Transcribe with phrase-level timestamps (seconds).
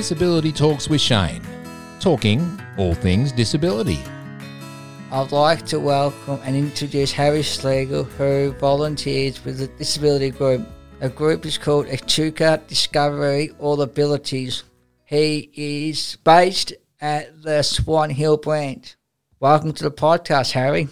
[0.00, 1.42] Disability Talks with Shane,
[2.00, 3.98] talking all things disability.
[5.12, 10.66] I'd like to welcome and introduce Harry Schlegel, who volunteers with the disability group.
[11.00, 14.64] The group is called Echuca Discovery All Abilities.
[15.04, 18.96] He is based at the Swan Hill branch.
[19.38, 20.88] Welcome to the podcast, Harry.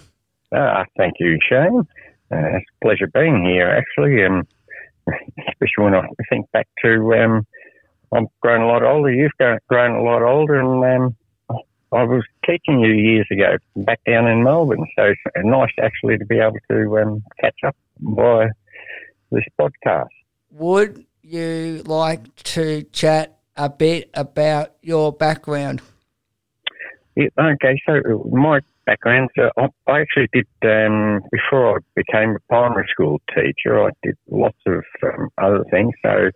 [0.55, 1.89] Uh, thank you, Shane.
[2.31, 4.47] Uh, it's a pleasure being here, actually, um,
[5.49, 7.47] especially when I think back to um,
[8.13, 9.13] I've grown a lot older.
[9.13, 9.33] You've
[9.69, 11.17] grown a lot older, and um,
[11.93, 14.87] I was teaching you years ago back down in Melbourne.
[14.97, 18.49] So it's nice actually to be able to um, catch up by
[19.31, 20.09] this podcast.
[20.53, 25.83] Would you like to chat a bit about your background?
[27.17, 32.41] Yeah, okay, so my background, so I, I actually did, um, before I became a
[32.49, 35.93] primary school teacher, I did lots of um, other things.
[36.03, 36.31] So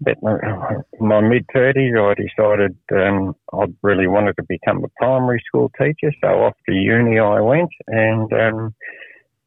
[0.00, 5.42] but in my mid 30s, I decided um, I really wanted to become a primary
[5.46, 6.12] school teacher.
[6.22, 8.74] So off to uni I went and um,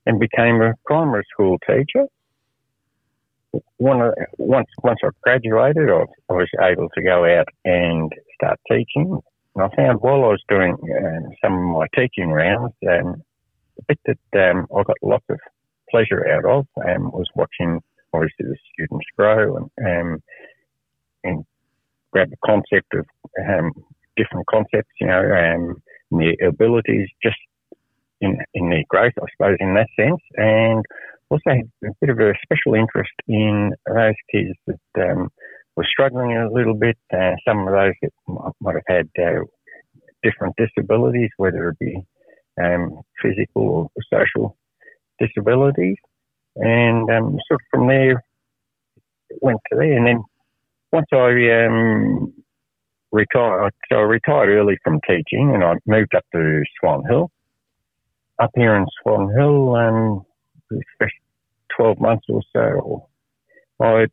[0.06, 2.06] and became a primary school teacher.
[3.80, 9.20] Once once I graduated, I, I, was able to go out and start teaching.
[9.56, 13.24] And I found while I was doing um, some of my teaching rounds, um,
[13.76, 14.00] the bit
[14.34, 15.40] that um, I got lots of
[15.90, 17.82] pleasure out of um, was watching
[18.14, 20.24] obviously the students grow and um,
[21.24, 21.46] and
[22.12, 23.06] grab the concept of
[23.48, 23.72] um,
[24.18, 25.82] different concepts, you know, um,
[26.12, 27.38] their abilities just
[28.20, 30.84] in in their growth, I suppose, in that sense, and
[31.30, 35.30] also a bit of a special interest in those kids that um,
[35.76, 36.98] were struggling a little bit.
[37.14, 38.12] Uh, some of those that
[38.60, 39.44] might have had uh,
[40.24, 41.98] different disabilities, whether it be
[42.62, 44.58] um, physical or social
[45.20, 45.98] disabilities
[46.56, 48.24] and um, sort of from there
[49.42, 49.98] went to there.
[49.98, 50.24] And then
[50.92, 52.34] once I um,
[53.12, 57.32] retired, so I retired early from teaching, and I moved up to Swan Hill.
[58.40, 60.26] Up here in Swan Hill, um,
[61.76, 63.08] twelve months or so,
[63.80, 64.08] I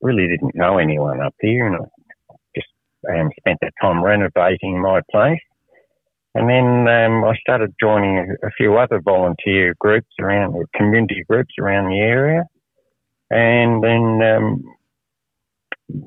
[0.00, 2.68] really didn't know anyone up here, and I just
[3.08, 5.38] um, spent that time renovating my place.
[6.34, 11.54] And then um, I started joining a, a, few other volunteer groups around, community groups
[11.60, 12.44] around the area.
[13.30, 14.64] And then um,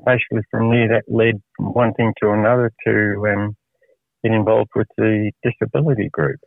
[0.04, 3.56] basically from there, that led from one thing to another to um,
[4.24, 6.40] get involved with the disability group.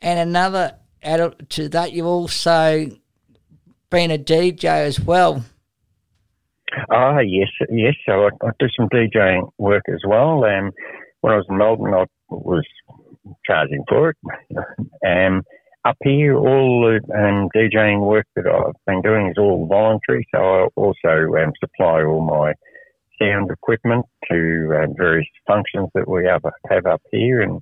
[0.00, 2.86] And another added to that, you've also
[3.90, 5.44] been a DJ as well.
[6.90, 7.94] Ah, yes, yes.
[8.06, 10.44] So I, I do some DJing work as well.
[10.44, 10.72] Um,
[11.22, 12.64] when I was in Melbourne, I was
[13.46, 14.16] charging for it.
[15.06, 15.42] um,
[15.84, 20.38] up here, all the um, DJing work that I've been doing is all voluntary, so
[20.40, 22.52] I also um, supply all my
[23.20, 27.60] sound equipment to uh, various functions that we have, have up here in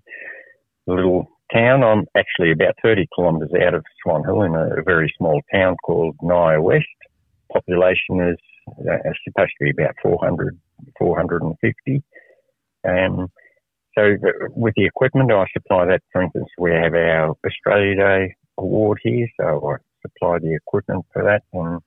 [0.86, 1.82] the little town.
[1.82, 5.76] I'm actually about 30 kilometres out of Swan Hill in a, a, very small town
[5.84, 6.86] called Nyah West.
[7.52, 8.38] Population is
[8.68, 10.58] uh, supposed to be about 400,
[10.98, 12.02] 450.
[12.88, 13.28] Um,
[13.96, 14.16] so
[14.50, 16.02] with the equipment, I supply that.
[16.12, 21.24] For instance, we have our Australia Day award here, so I supply the equipment for
[21.24, 21.42] that.
[21.52, 21.80] And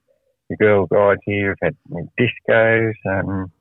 [0.49, 3.51] the Girl Guides here have had discos, um,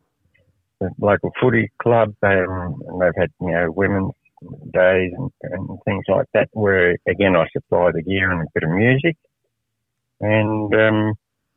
[0.80, 4.12] the local footy club, um, and they've had you know women's
[4.72, 6.48] days and, and, things like that.
[6.52, 9.16] Where again, I supply the gear and a bit of music,
[10.20, 11.14] and um,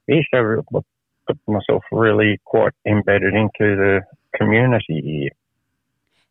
[0.08, 0.80] yeah, so I
[1.28, 4.02] put myself really quite embedded into the
[4.36, 5.32] community here.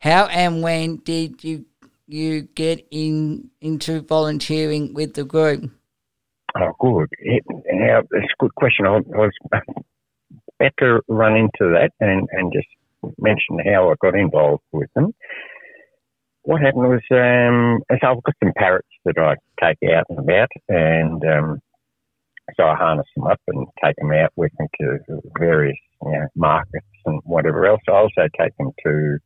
[0.05, 1.65] How and when did you
[2.07, 5.71] you get in into volunteering with the group?
[6.55, 7.09] Oh, good.
[7.23, 8.85] Yeah, that's a good question.
[8.85, 12.69] I, was about to run into that and, and just
[13.17, 15.15] mention how I got involved with them.
[16.43, 20.51] What happened was, um, so I've got some parrots that I take out and about,
[20.69, 21.63] and um,
[22.59, 24.99] so I harness them up and take them out with me to
[25.39, 27.81] various you know, markets and whatever else.
[27.89, 29.19] I also take them to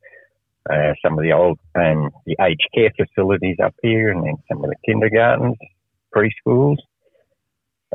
[0.71, 4.63] uh, some of the old um, the aged care facilities up here, and then some
[4.65, 5.57] of the kindergartens,
[6.15, 6.77] preschools.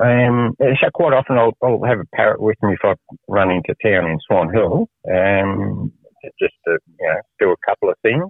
[0.02, 2.96] Um, so quite often I'll, I'll, have a parrot with me if I
[3.28, 5.92] run into town in Swan Hill, um,
[6.40, 8.26] just to you know do a couple of things.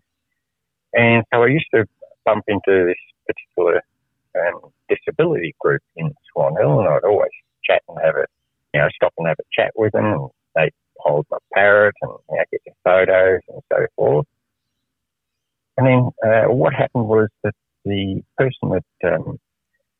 [0.93, 1.85] And so I used to
[2.25, 2.95] bump into this
[3.25, 3.81] particular
[4.37, 7.31] um, disability group in Swan Hill, and I'd always
[7.63, 8.25] chat and have a
[8.73, 10.05] you know stop and have a chat with them.
[10.05, 14.27] And they hold my parrot and you know, get the photos and so forth.
[15.77, 17.53] And then uh, what happened was that
[17.85, 19.39] the person that um,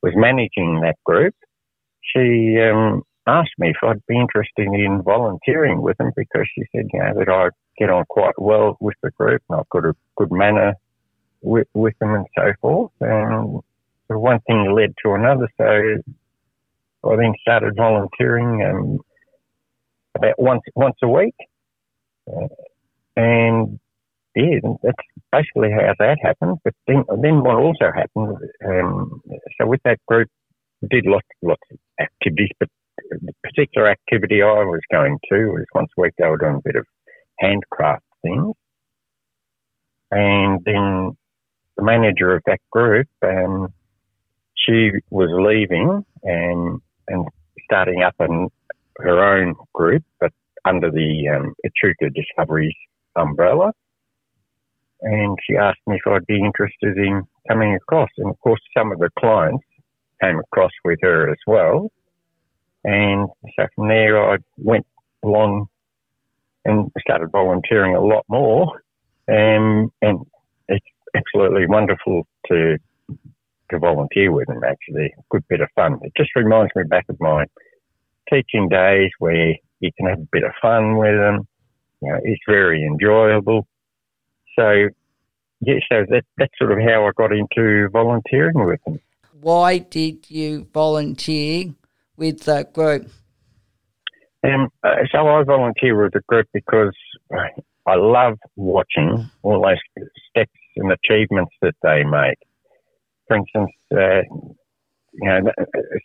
[0.02, 1.36] was managing that group,
[2.02, 6.86] she um, asked me if I'd be interested in volunteering with them because she said,
[6.94, 9.96] you know, that I get on quite well with the group and I've got a
[10.16, 10.74] good manner
[11.42, 12.92] with, with them and so forth.
[13.02, 13.62] And
[14.10, 15.48] one thing led to another.
[15.58, 19.00] So I then started volunteering um,
[20.16, 21.36] about once once a week.
[22.28, 22.48] Uh,
[23.16, 23.80] and
[24.36, 24.98] yeah, that's
[25.32, 26.58] basically how that happened.
[26.64, 29.22] But then, then what also happened, um,
[29.60, 30.30] so with that group,
[30.90, 32.70] did lots, lots of activities, but
[33.10, 36.62] the particular activity I was going to was once a week they were doing a
[36.64, 36.86] bit of
[37.40, 38.54] handcraft things.
[40.12, 41.18] And then
[41.78, 43.74] the manager of that group, um,
[44.56, 47.28] she was leaving and and
[47.66, 48.50] starting up an,
[48.98, 50.32] her own group, but
[50.66, 52.76] under the um, Echuca Discoveries
[53.16, 53.72] umbrella.
[55.02, 58.10] And she asked me if I'd be interested in coming across.
[58.18, 59.66] And of course, some of the clients
[60.22, 61.92] came across with her as well.
[62.86, 64.86] And so from there, I went
[65.24, 65.68] along
[66.66, 68.84] and started volunteering a lot more.
[69.30, 70.20] Um, and
[70.68, 70.86] it's
[71.16, 72.78] absolutely wonderful to
[73.72, 74.62] to volunteer with them.
[74.64, 76.00] Actually, a good bit of fun.
[76.04, 77.46] It just reminds me back of my
[78.32, 81.48] teaching days where you can have a bit of fun with them.
[82.02, 83.68] You know, it's very enjoyable.
[84.58, 84.90] So,
[85.62, 89.00] yeah, so that, that's sort of how I got into volunteering with them.
[89.42, 91.74] Why did you volunteer
[92.18, 93.10] with that group?
[94.44, 96.94] Um, uh, so I volunteer with the group because
[97.86, 99.78] I love watching all those
[100.30, 102.38] steps and achievements that they make.
[103.28, 104.22] For instance, uh,
[105.14, 105.52] you know,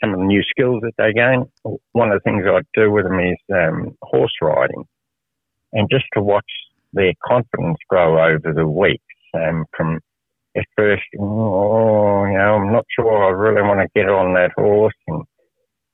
[0.01, 1.45] some of the new skills that they gain.
[1.93, 4.85] One of the things I do with them is um, horse riding,
[5.73, 6.51] and just to watch
[6.93, 9.03] their confidence grow over the weeks.
[9.35, 10.01] Um, from
[10.57, 14.53] at first, oh, you know, I'm not sure I really want to get on that
[14.57, 15.23] horse, and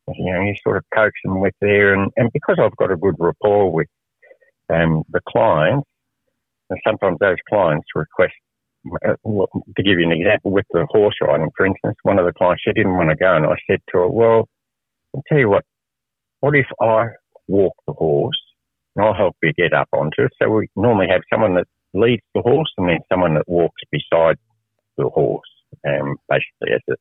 [0.09, 2.97] you know, you sort of coax them with there, and, and because I've got a
[2.97, 3.89] good rapport with
[4.71, 5.89] um, the clients,
[6.71, 8.54] and sometimes those clients request uh,
[8.85, 12.63] to give you an example with the horse riding, for instance, one of the clients,
[12.65, 13.35] she didn't want to go.
[13.35, 14.49] And I said to her, well,
[15.15, 15.65] I'll tell you what,
[16.41, 17.07] what if I
[17.49, 18.41] walk the horse
[18.95, 20.33] and I'll help you get up onto it?
[20.41, 24.37] So we normally have someone that leads the horse and then someone that walks beside
[24.99, 25.49] the horse,
[25.87, 26.95] um, basically as a,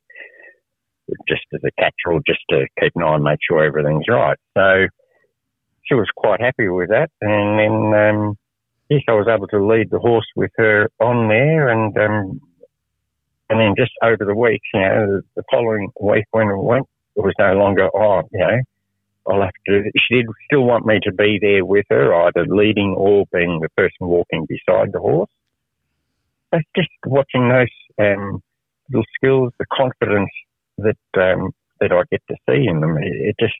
[1.28, 4.38] just as a catch-all, just to keep an eye and make sure everything's right.
[4.56, 4.86] So
[5.82, 7.10] she was quite happy with that.
[7.20, 8.36] And then, um,
[8.88, 12.40] yes, I was able to lead the horse with her on there, and um,
[13.50, 16.86] and then just over the weeks, you know, the following week when we went,
[17.16, 18.60] it was no longer oh, you know,
[19.26, 19.82] I'll have to.
[19.96, 23.68] She did still want me to be there with her, either leading or being the
[23.76, 25.30] person walking beside the horse.
[26.50, 28.42] But just watching those um,
[28.90, 30.30] little skills, the confidence
[30.78, 33.54] that um, that I get to see in them, it, it just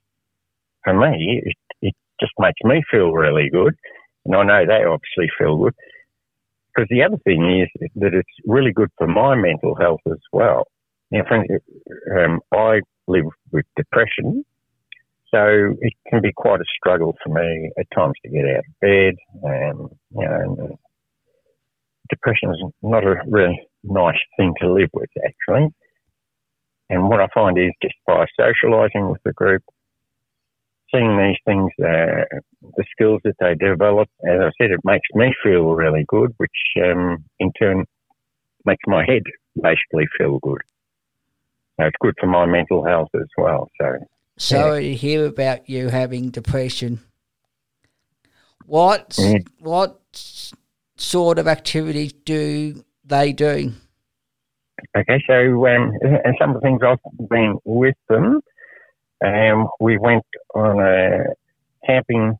[0.84, 3.74] for me, it, it just makes me feel really good.
[4.24, 5.74] And I know they obviously feel good.
[6.74, 10.64] Because the other thing is that it's really good for my mental health as well.
[11.10, 11.22] Now,
[12.18, 14.44] um, I live with depression,
[15.32, 18.80] so it can be quite a struggle for me at times to get out of
[18.80, 19.14] bed.
[19.44, 20.78] Um, you know,
[22.10, 25.68] depression is not a really nice thing to live with, actually.
[26.90, 29.62] And what I find is just by socialising with the group,
[30.94, 32.24] seeing these things, uh,
[32.76, 36.50] the skills that they develop, as I said, it makes me feel really good, which
[36.82, 37.84] um, in turn
[38.64, 39.22] makes my head
[39.60, 40.60] basically feel good.
[41.78, 43.68] So it's good for my mental health as well.
[43.80, 43.98] So
[44.36, 44.92] sorry yeah.
[44.92, 47.00] to hear about you having depression.
[48.66, 49.46] What mm.
[49.58, 50.00] what
[50.96, 53.72] sort of activities do they do?
[54.96, 58.40] Okay, so um, and some of the things I've been with them
[59.24, 61.24] um, we went on a
[61.86, 62.36] camping,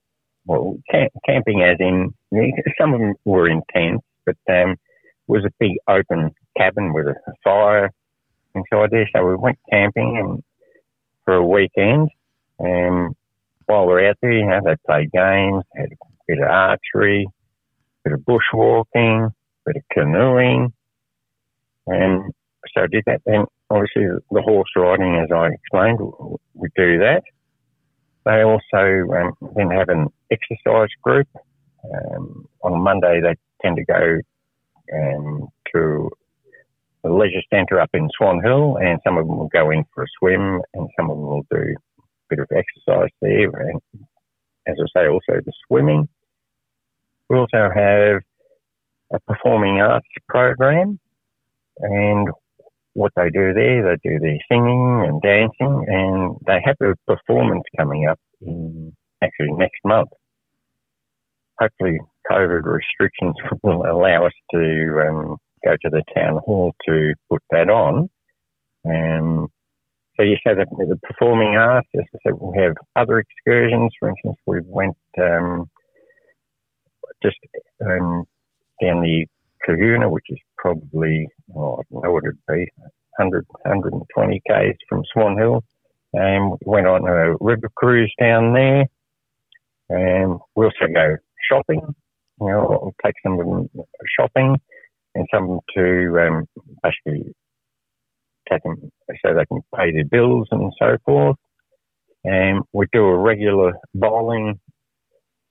[0.47, 2.14] well, camp, camping as in,
[2.81, 4.79] some of them were in tents, but um, it
[5.26, 7.91] was a big open cabin with a fire
[8.55, 9.09] inside there.
[9.14, 10.43] So we went camping and
[11.25, 12.11] for a weekend.
[12.59, 13.14] And
[13.67, 15.97] while we are out there, you know, they played games, had a
[16.29, 19.33] bit of archery, a bit of bushwalking, a
[19.67, 20.73] bit of canoeing.
[21.87, 22.33] And
[22.75, 23.23] so I did that.
[23.26, 25.99] Then obviously the horse riding, as I explained,
[26.54, 27.23] we do that.
[28.25, 31.28] They also um, then have an exercise group.
[31.85, 34.18] Um, on Monday, they tend to go
[34.94, 36.11] um, to
[37.02, 40.04] the leisure centre up in Swan Hill, and some of them will go in for
[40.04, 43.50] a swim, and some of them will do a bit of exercise there.
[43.50, 43.80] And
[44.66, 46.09] as I say, also the swimming.
[47.28, 48.23] We also have
[49.12, 50.99] a performing arts program,
[51.78, 52.28] and
[52.95, 57.65] what they do there, they do their singing and dancing, and they have a performance
[57.77, 60.11] coming up in actually next month.
[61.59, 61.99] Hopefully,
[62.31, 67.69] COVID restrictions will allow us to um, go to the town hall to put that
[67.69, 68.09] on.
[68.87, 69.49] Um,
[70.17, 73.93] so you say that the performing arts, said, we have other excursions.
[73.99, 75.69] For instance, we went um,
[77.23, 77.37] just
[77.85, 78.25] um,
[78.81, 79.27] down the
[79.65, 82.66] Kahuna, which is probably, oh, I don't know what it'd be,
[83.18, 85.62] 100, 120 k's from Swan Hill.
[86.14, 88.87] And we went on a river cruise down there.
[89.90, 91.16] And we also go
[91.50, 91.83] shopping.
[92.40, 93.68] You know, we'll take some of them
[94.18, 94.56] shopping
[95.14, 96.47] and some to um,
[98.50, 98.90] take them
[99.23, 101.37] so they can pay their bills and so forth.
[102.25, 104.59] And we do a regular bowling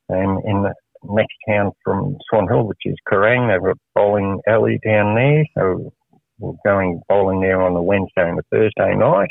[0.09, 0.73] um, in the
[1.09, 3.47] next town from Swan Hill, which is Kerang.
[3.47, 5.93] They've got bowling alley down there, so
[6.39, 9.29] we're going bowling there on the Wednesday and the Thursday night.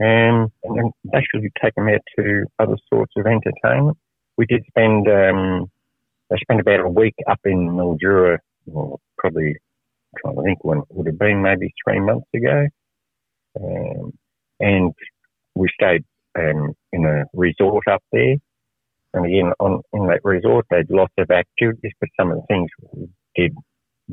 [0.00, 3.98] Um, and then actually take them out to other sorts of entertainment.
[4.36, 5.70] We did spend, um,
[6.32, 9.56] I spent about a week up in Mildura, well, probably
[10.18, 12.66] trying to think when it would have been, maybe three months ago.
[13.60, 14.12] Um,
[14.60, 14.94] and
[15.56, 16.04] we stayed
[16.38, 18.36] um, in a resort up there.
[19.14, 22.46] And again, on in that resort, they had lots of activities, but some of the
[22.48, 23.54] things we did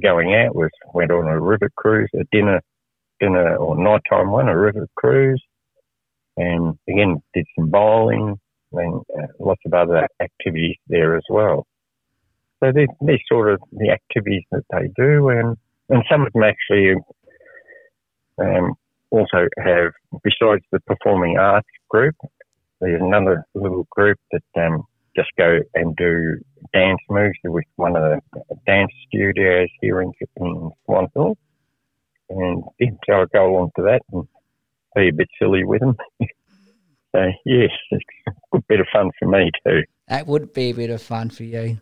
[0.02, 2.62] going out was went on a river cruise, a dinner,
[3.20, 5.44] dinner or nighttime one, a river cruise,
[6.38, 8.40] and again did some bowling
[8.72, 11.66] and uh, lots of other activities there as well.
[12.64, 15.58] So they're sort of the activities that they do, and
[15.90, 16.96] and some of them actually
[18.42, 18.74] um,
[19.12, 19.92] also have,
[20.24, 22.16] besides the performing arts group,
[22.82, 24.84] there's another little group that um,
[25.15, 26.38] just go and do
[26.74, 31.38] dance moves with one of the dance studios here in, in Swan Hill.
[32.29, 34.27] And so I go along to that and
[34.96, 35.96] be a bit silly with them.
[37.15, 39.84] so, yes, it's a good bit of fun for me too.
[40.08, 41.79] That would be a bit of fun for you.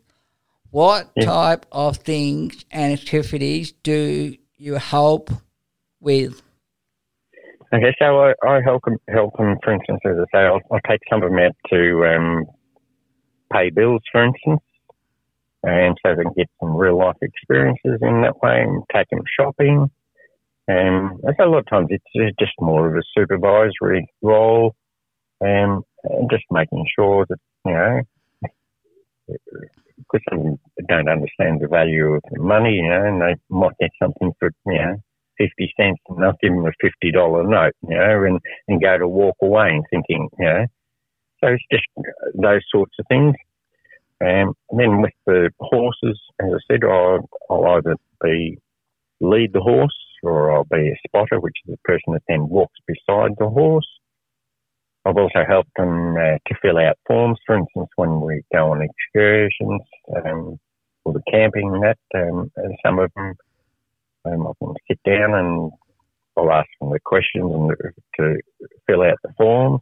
[0.69, 1.25] What yeah.
[1.25, 5.29] type of things and activities do you help
[5.99, 6.41] with?
[7.73, 10.99] Okay, so I, I help them, help for instance, as I say, I'll, I'll take
[11.09, 12.45] some of them out to um,
[13.51, 14.61] pay bills, for instance,
[15.63, 19.23] and so they can get some real life experiences in that way and take them
[19.39, 19.89] shopping.
[20.67, 24.75] And so a lot of times it's just more of a supervisory role
[25.41, 28.01] and, and just making sure that, you know,
[29.97, 34.31] because they don't understand the value of money, you know, and they might get something
[34.37, 34.95] for, you know,
[35.47, 39.07] 50 cents and I'll give them a $50 note, you know, and, and go to
[39.07, 40.65] walk away and thinking, you know,
[41.43, 41.85] so it's just
[42.35, 43.35] those sorts of things.
[44.21, 48.57] Um, and then with the horses, as I said, I'll, I'll either be
[49.19, 52.79] lead the horse or I'll be a spotter, which is a person that then walks
[52.87, 53.87] beside the horse.
[55.05, 58.81] I've also helped them uh, to fill out forms, for instance, when we go on
[58.81, 59.81] excursions
[60.15, 60.57] um,
[61.03, 61.97] or the camping and that.
[62.15, 63.35] Um, and some of them,
[64.25, 65.71] um, I can sit down and
[66.37, 67.71] I'll ask them the questions and
[68.17, 68.39] to
[68.87, 69.79] fill out the form.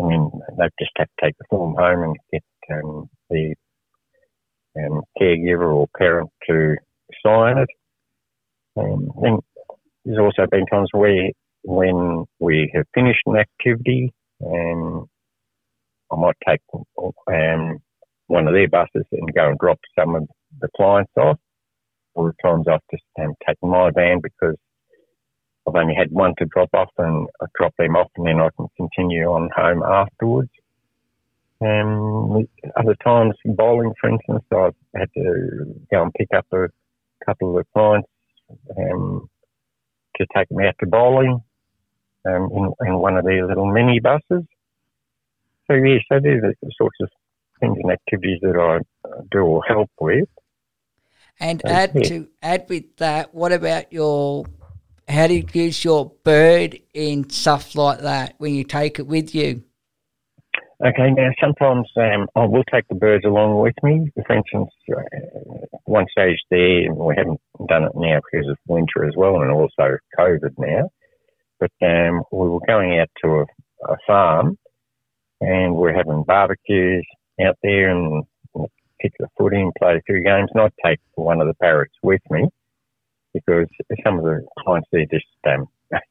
[0.00, 3.54] I mean, they just have to take the form home and get um, the
[4.78, 6.76] um, caregiver or parent to
[7.24, 7.68] sign it.
[8.76, 9.40] Um, and
[10.04, 11.30] there's also been times where
[11.62, 15.06] when we have finished an activity and
[16.10, 17.78] I might take um,
[18.26, 20.28] one of their buses and go and drop some of
[20.60, 21.38] the clients off.
[22.14, 24.56] Or times I've just um, taken my van because
[25.66, 28.48] I've only had one to drop off and I drop them off and then I
[28.56, 30.50] can continue on home afterwards.
[31.62, 36.68] Um, other times, bowling, for instance, I've had to go and pick up a
[37.24, 38.08] couple of clients
[38.78, 39.28] um,
[40.16, 41.42] to take them out to bowling
[42.26, 44.44] um, in, in one of their little mini buses.
[45.66, 47.08] So, yeah, so these are the sorts of
[47.60, 48.80] things and activities that I
[49.30, 50.28] do or help with.
[51.40, 54.44] And so, add to add with that, what about your
[55.08, 59.34] how do you use your bird in stuff like that when you take it with
[59.34, 59.64] you?
[60.82, 64.10] Okay, now sometimes um, I will take the birds along with me.
[64.26, 69.04] For instance, uh, one stage there, and we haven't done it now because of winter
[69.06, 70.88] as well, and also COVID now.
[71.58, 74.56] But um, we were going out to a, a, farm,
[75.42, 77.06] and we're having barbecues
[77.44, 78.24] out there, and
[79.38, 80.50] footy and play a few games.
[80.54, 82.48] And I'd take one of the parrots with me
[83.32, 83.66] because
[84.04, 85.66] some of the clients there just um,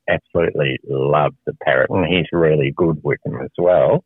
[0.08, 4.04] absolutely love the parrot, and he's really good with them as well.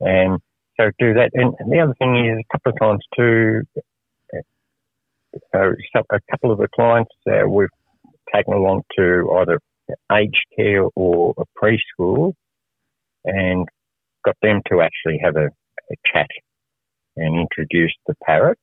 [0.00, 0.38] And
[0.78, 1.30] so do that.
[1.34, 3.62] And the other thing is a couple of times too,
[5.52, 5.74] so
[6.10, 7.68] a couple of the clients uh, we've
[8.34, 9.60] taken along to either
[10.12, 12.32] aged care or a preschool
[13.24, 13.68] and
[14.24, 16.28] got them to actually have a, a chat
[17.20, 18.60] and introduced the parrots.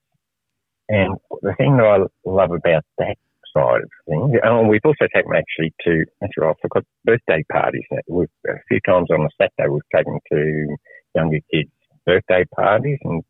[0.90, 3.18] And the thing that I love about that
[3.54, 7.84] side of things, and we've also taken actually to, right, I forgot, birthday parties.
[8.08, 10.76] We've, a few times on a Saturday we've taken to
[11.16, 11.70] younger kids'
[12.06, 13.00] birthday parties.
[13.04, 13.24] And,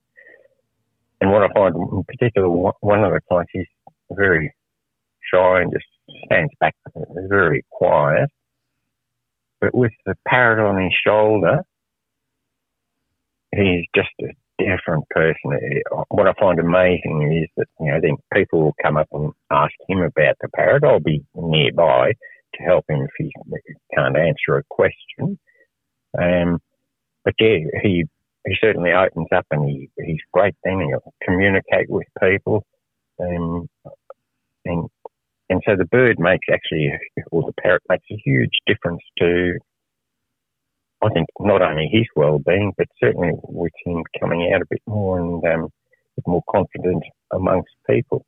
[1.19, 3.67] and what I find in particular, one of the clients is
[4.12, 4.53] very
[5.34, 5.86] shy and just
[6.25, 6.75] stands back,
[7.27, 8.29] very quiet.
[9.60, 11.63] But with the parrot on his shoulder,
[13.55, 15.59] he's just a different person.
[16.09, 19.73] What I find amazing is that, you know, then people will come up and ask
[19.87, 20.83] him about the parrot.
[20.83, 22.13] I'll be nearby
[22.55, 23.31] to help him if he
[23.95, 25.39] can't answer a question.
[26.19, 26.59] Um,
[27.23, 28.05] but yeah, he
[28.45, 30.79] he certainly opens up and he, he's great then.
[30.79, 32.63] He'll communicate with people.
[33.19, 33.67] Um,
[34.65, 34.87] and
[35.49, 36.91] and so the bird makes actually,
[37.31, 39.53] or the parrot makes a huge difference to
[41.07, 45.19] I think not only his well-being, but certainly with him coming out a bit more
[45.19, 45.69] and um,
[46.25, 48.25] more confident amongst people.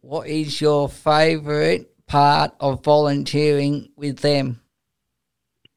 [0.00, 4.60] What is your favourite part of volunteering with them?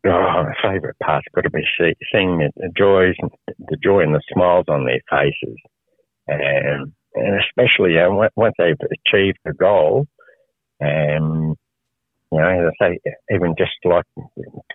[0.05, 3.15] Oh, my favourite part's got to be see, seeing the, the joys,
[3.57, 5.57] the joy and the smiles on their faces,
[6.27, 8.75] and, and especially uh, once they've
[9.07, 10.05] achieved a goal,
[10.83, 11.55] um,
[12.32, 13.00] you know, as I say,
[13.34, 14.24] even just like to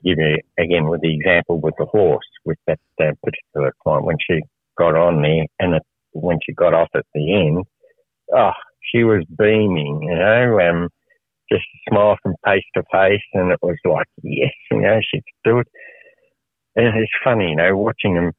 [0.04, 4.16] give you again with the example with the horse, with that uh, particular client, when
[4.20, 4.40] she
[4.78, 7.64] got on there and it, when she got off at the end,
[8.34, 8.52] oh,
[8.92, 10.88] she was beaming, you know, um,
[11.50, 15.18] just a smile from face to face, and it was like, yes, you know, she
[15.18, 15.68] could do it.
[16.76, 18.32] And it's funny, you know, watching them.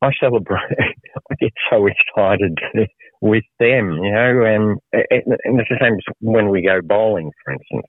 [0.00, 0.60] I celebrate.
[1.30, 2.58] I get so excited
[3.20, 7.52] with them, you know, and, and it's the same as when we go bowling, for
[7.52, 7.86] instance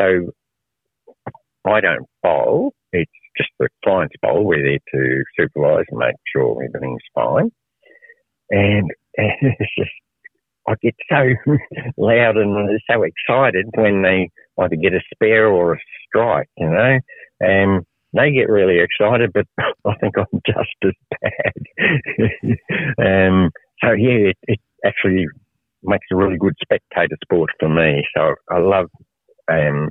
[0.00, 0.32] so
[1.66, 2.72] I don't bowl.
[2.92, 4.44] It's just the client's bowl.
[4.44, 7.50] We're there to supervise and make sure everything's fine.
[8.50, 9.90] And, and it's just,
[10.68, 11.34] I get so
[11.96, 16.98] loud and so excited when they either get a spare or a strike, you know.
[17.40, 19.46] And they get really excited, but
[19.84, 21.52] I think I'm just as bad.
[22.98, 23.50] um,
[23.82, 25.26] so yeah, it, it actually
[25.82, 28.04] makes a really good spectator sport for me.
[28.16, 28.86] So I love
[29.50, 29.90] um,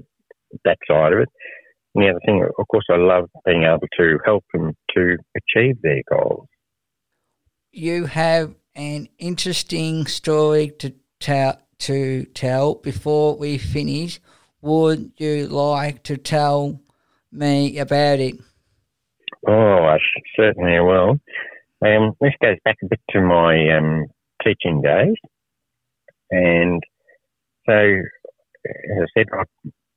[0.65, 1.29] that side of it.
[1.95, 5.81] And the other thing, of course, I love being able to help them to achieve
[5.81, 6.47] their goals.
[7.71, 11.59] You have an interesting story to tell.
[11.79, 14.21] To tell before we finish,
[14.61, 16.79] would you like to tell
[17.29, 18.35] me about it?
[19.45, 19.97] Oh, I
[20.37, 21.19] certainly will.
[21.85, 24.05] Um, this goes back a bit to my um,
[24.45, 25.15] teaching days,
[26.31, 26.81] and
[27.67, 27.97] so
[28.65, 29.43] as I said, I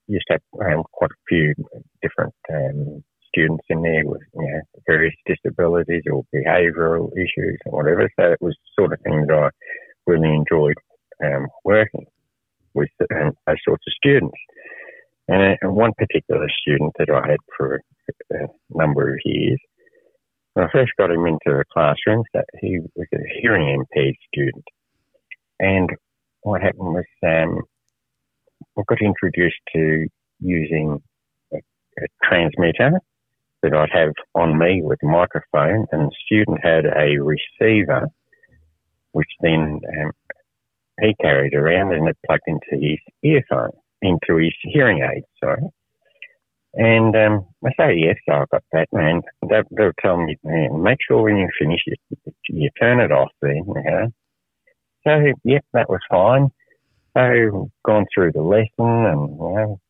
[0.09, 1.55] used to have um, quite a few
[2.02, 8.11] different um, students in there with you know various disabilities or behavioural issues or whatever.
[8.18, 9.50] So it was sort of thing that I
[10.07, 10.76] really enjoyed
[11.24, 12.07] um, working
[12.74, 14.37] with um, those sorts of students.
[15.29, 17.81] And, and one particular student that I had for
[18.33, 19.59] a number of years,
[20.55, 24.64] when I first got him into the classroom, that he was a hearing impaired student.
[25.59, 25.90] And
[26.42, 27.62] what happened was um,
[28.79, 30.07] I got introduced to
[30.41, 31.03] using
[31.53, 33.01] a, a transmitter
[33.62, 38.09] that I'd have on me with a microphone, and the student had a receiver,
[39.12, 40.12] which then um,
[41.01, 45.62] he carried around and it plugged into his earphone, into his hearing aid, sorry.
[46.75, 49.23] And um, I say, yes, I've got that, man.
[49.49, 51.99] They, they were telling me, man, make sure when you finish it,
[52.51, 54.09] you turn it off then, you know.
[55.07, 56.51] So, yep, that was fine.
[57.16, 59.81] So gone through the lesson and you know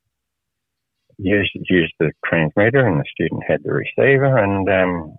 [1.18, 5.16] used used the transmitter and the student had the receiver and um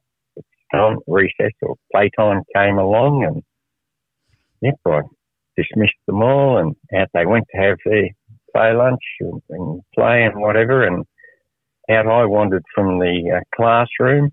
[0.71, 3.43] time recess or playtime came along and
[4.61, 5.01] yep I
[5.57, 8.09] dismissed them all and out they went to have their
[8.55, 11.05] play lunch and, and play and whatever and
[11.89, 14.31] out I wandered from the uh, classroom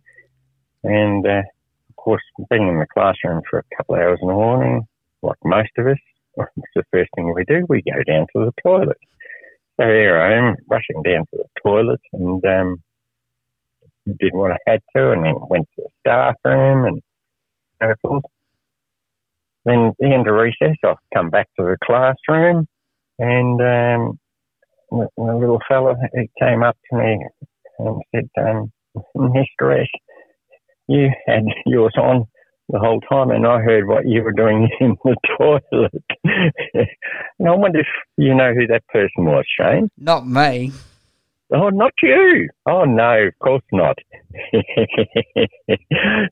[0.84, 1.42] and uh,
[1.88, 4.86] of course being in the classroom for a couple of hours in the morning
[5.22, 5.98] like most of us
[6.36, 7.66] it's the first thing we do.
[7.68, 8.98] We go down to the toilet.
[9.80, 12.82] So here I am rushing down to the toilet and um,
[14.06, 17.02] did what I had to and then went to the staff room and
[17.82, 18.24] so forth.
[19.64, 22.68] Then at the end of recess, I've come back to the classroom
[23.18, 24.18] and um,
[24.90, 27.26] the, the little fella he came up to me
[27.78, 28.72] and said, um,
[29.16, 29.80] Mr.
[29.80, 29.88] S,
[30.86, 32.26] you had yours on
[32.68, 36.04] the whole time, and I heard what you were doing in the toilet.
[37.38, 39.90] and I wonder if you know who that person was, Shane.
[39.98, 40.72] Not me.
[41.52, 42.48] Oh, not you.
[42.66, 43.98] Oh no, of course not.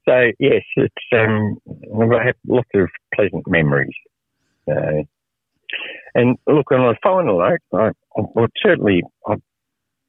[0.08, 1.58] so yes, it's um,
[2.10, 3.94] I have lots of pleasant memories.
[4.68, 5.02] Uh,
[6.14, 9.42] and look, on a final note, I, I would certainly I'd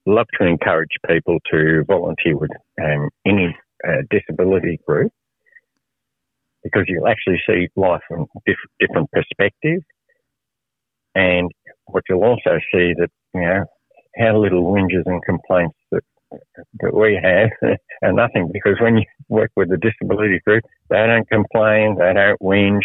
[0.06, 3.56] love to encourage people to volunteer with um, any
[3.86, 5.12] uh, disability group
[6.64, 9.84] because you'll actually see life from diff- different perspectives.
[11.16, 11.52] And
[11.86, 13.66] what you'll also see that, you know,
[14.18, 16.04] how little whinges and complaints that,
[16.80, 17.50] that we have
[18.04, 22.40] are nothing because when you work with the disability group, they don't complain, they don't
[22.42, 22.84] whinge.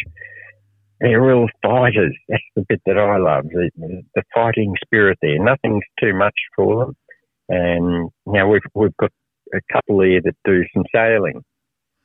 [1.00, 2.16] They're real fighters.
[2.28, 3.70] That's the bit that I love, the,
[4.16, 5.38] the fighting spirit there.
[5.38, 6.96] Nothing's too much for them.
[7.48, 9.12] And, you know, we've, we've got
[9.54, 11.42] a couple here that do some sailing.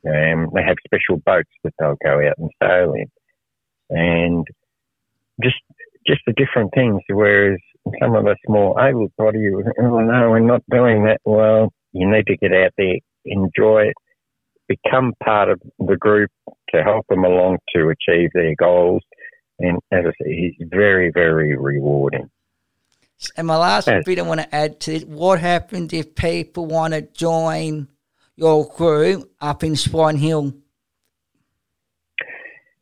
[0.06, 3.10] Um, they have special boats that they'll go out and sail in.
[3.90, 4.46] And
[5.42, 5.56] just
[6.06, 7.02] just the different things.
[7.10, 7.60] Whereas
[8.02, 11.20] some of us more able-bodied, oh no, we're not doing that.
[11.26, 13.96] Well, you need to get out there, enjoy it,
[14.68, 16.32] become part of the group
[16.70, 19.02] to help them along to achieve their goals.
[19.60, 22.30] And as I say, it's very, very rewarding.
[23.38, 26.94] And my last bit I want to add to it, what happens if people want
[26.94, 27.88] to join
[28.36, 30.54] your crew up in Swan Hill?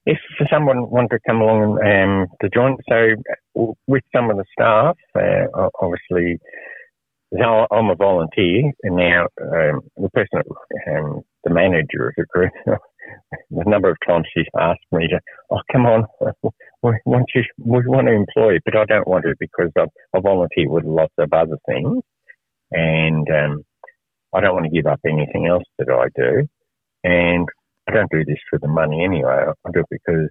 [0.05, 0.17] if
[0.51, 5.69] someone wanted to come along um, to join, so with some of the staff, uh,
[5.79, 6.39] obviously,
[7.33, 10.41] I'm a volunteer, and now um, the person,
[10.89, 15.19] um, the manager of the group, the number of times she's asked me to,
[15.51, 16.05] oh, come on,
[16.83, 19.85] we want you, we want to employ you, but I don't want to because I,
[20.15, 22.03] I volunteer with lots of other things,
[22.71, 23.63] and um,
[24.33, 26.47] I don't want to give up anything else that I do.
[27.03, 27.47] And
[27.87, 29.45] I don't do this for the money anyway.
[29.65, 30.29] I do it because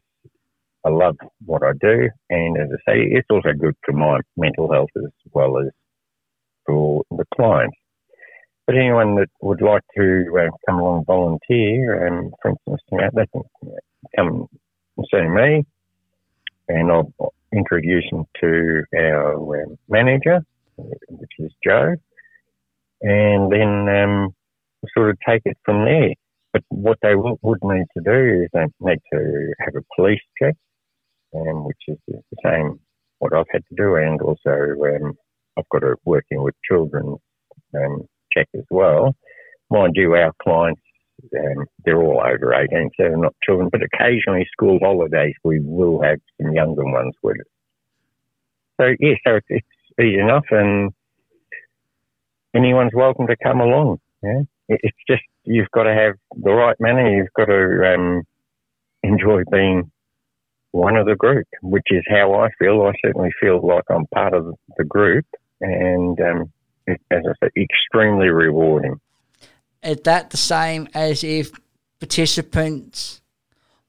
[0.85, 4.73] I love what I do, and as I say, it's also good for my mental
[4.73, 5.69] health as well as
[6.67, 7.77] for the clients.
[8.67, 12.99] But anyone that would like to uh, come along volunteer, and um, for instance, you
[12.99, 13.43] know, they can
[14.17, 14.49] come
[15.13, 15.67] see me,
[16.69, 17.13] and I'll
[17.53, 20.41] introduce them to our um, manager,
[20.77, 21.97] which is Joe,
[23.03, 24.35] and then um,
[24.97, 26.11] sort of take it from there.
[26.53, 30.21] But what they w- would need to do is they need to have a police
[30.41, 30.55] check,
[31.35, 32.81] um, which is the same
[33.19, 35.15] what I've had to do, and also um,
[35.59, 37.17] I've got a working with children
[37.75, 39.15] um, check as well.
[39.71, 40.81] Mind you, our clients
[41.37, 46.03] um, they're all over 18, so they're not children, but occasionally school holidays we will
[46.03, 47.47] have some younger ones with us.
[48.81, 49.67] So yeah, so it's, it's
[50.01, 50.93] easy enough, and
[52.55, 53.99] anyone's welcome to come along.
[54.23, 57.17] Yeah, it's just you've got to have the right manner.
[57.17, 58.23] You've got to um,
[59.03, 59.91] enjoy being
[60.73, 62.83] one of the group, which is how I feel.
[62.83, 65.27] I certainly feel like I'm part of the group,
[65.61, 66.53] and um,
[66.87, 69.01] it, as I said, extremely rewarding.
[69.83, 71.53] Is that the same as if
[71.99, 73.21] participants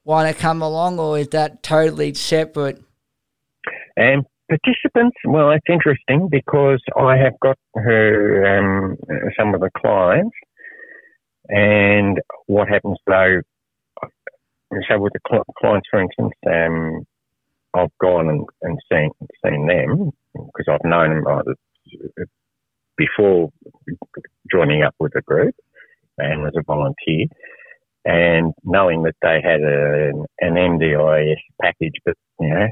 [0.04, 2.82] want to come along, or is that totally separate?
[3.98, 8.98] And participants, well, it's interesting because I have got her um,
[9.40, 10.36] some of the clients.
[11.48, 13.42] And what happens though,
[14.90, 17.06] so with the clients, for instance, um,
[17.74, 19.12] I've gone and, and seen,
[19.46, 21.56] seen them because I've known them
[22.98, 23.50] before
[24.52, 25.56] joining up with the group
[26.18, 27.28] and as a volunteer.
[28.04, 30.10] And knowing that they had a,
[30.40, 32.68] an NDIS package, but you know,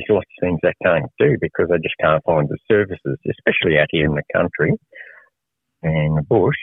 [0.00, 3.78] there's lots of things they can't do because they just can't find the services, especially
[3.78, 4.72] out here in the country
[5.82, 6.56] and the bush.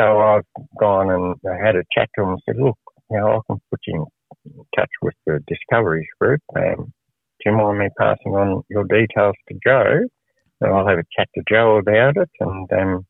[0.00, 0.44] So I've
[0.78, 2.78] gone and I had a chat to them and said, look,
[3.10, 4.06] you know, I can put you
[4.46, 6.40] in touch with the Discoveries group.
[6.56, 6.92] Um,
[7.44, 10.00] do you mind me passing on your details to Joe?
[10.60, 13.06] And I'll have a chat to Joe about it and um,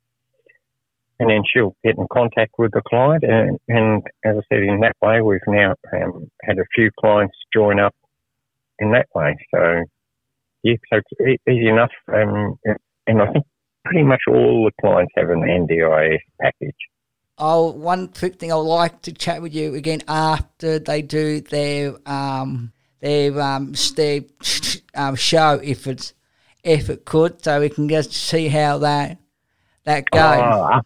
[1.20, 3.24] and then she'll get in contact with the client.
[3.24, 7.36] And, and as I said, in that way, we've now um, had a few clients
[7.52, 7.92] join up
[8.78, 9.36] in that way.
[9.54, 9.84] So,
[10.62, 11.90] yeah, so it's easy enough.
[12.12, 12.58] Um,
[13.06, 13.44] and I think
[13.84, 16.76] pretty much all the clients have an NDIS package.
[17.38, 21.94] Oh, one quick thing I'd like to chat with you again after they do their
[22.04, 24.22] um their um their
[24.94, 26.14] um, show if it's
[26.64, 29.18] if it could, so we can just see how that
[29.84, 30.40] that goes.
[30.42, 30.80] Oh,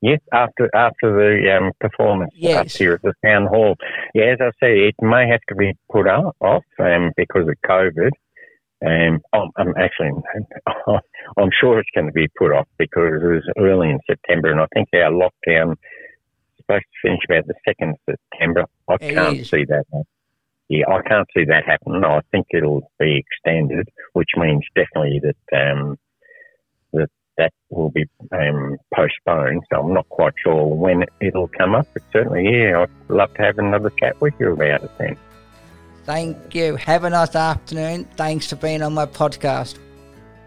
[0.00, 2.56] yes, after after the um, performance yes.
[2.58, 3.76] up here at the town hall.
[4.14, 8.10] Yeah, as I say, it may have to be put off um, because of COVID.
[8.84, 10.10] Um, I'm, I'm actually,
[11.38, 14.60] I'm sure it's going to be put off because it was early in September, and
[14.60, 15.78] I think our lockdown is
[16.58, 18.64] supposed to finish about the second of September.
[18.88, 19.48] I It can't is.
[19.50, 19.84] see that.
[20.68, 22.04] Yeah, I can't see that happening.
[22.04, 25.96] I think it'll be extended, which means definitely that um,
[27.38, 29.62] that will be um, postponed.
[29.70, 33.42] So I'm not quite sure when it'll come up, but certainly, yeah, I'd love to
[33.42, 35.16] have another chat with you about it then.
[36.04, 36.76] Thank you.
[36.76, 38.04] Have a nice afternoon.
[38.16, 39.78] Thanks for being on my podcast.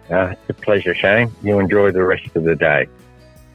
[0.10, 1.32] Uh, it's a pleasure, Shane.
[1.44, 2.88] You enjoy the rest of the day.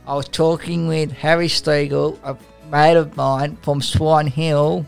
[0.07, 2.37] I was talking with Harry Stegall, a
[2.71, 4.87] mate of mine from Swan Hill.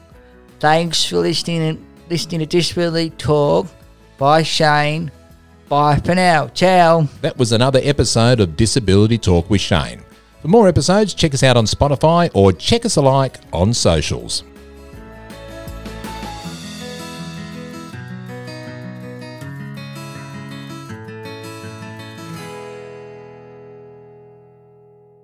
[0.60, 3.66] Thanks for listening listening to Disability Talk.
[4.18, 5.10] Bye, Shane.
[5.68, 6.48] Bye for now.
[6.48, 7.08] Ciao.
[7.22, 10.02] That was another episode of Disability Talk with Shane.
[10.40, 14.44] For more episodes, check us out on Spotify or check us alike on socials.